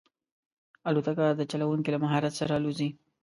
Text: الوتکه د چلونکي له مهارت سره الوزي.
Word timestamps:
الوتکه 0.89 1.25
د 1.35 1.41
چلونکي 1.51 1.89
له 1.91 1.99
مهارت 2.03 2.33
سره 2.39 2.53
الوزي. 2.59 2.89